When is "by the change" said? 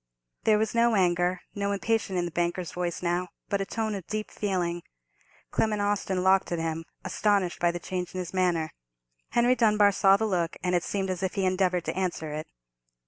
7.59-8.15